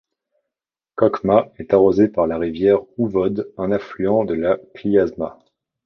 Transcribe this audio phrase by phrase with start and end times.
[0.95, 5.37] Kokhma est arrosée par la rivière Ouvod, un affluent de la Kliazma.